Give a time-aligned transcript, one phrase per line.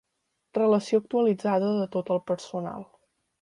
[0.57, 2.89] Relació actualitzada de tot el personal.